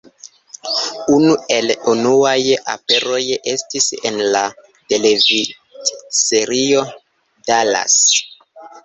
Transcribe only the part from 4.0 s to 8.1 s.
en la televidserio Dallas.